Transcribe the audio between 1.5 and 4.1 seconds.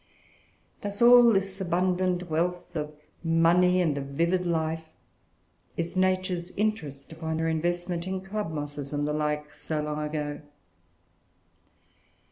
abundant wealth of money and of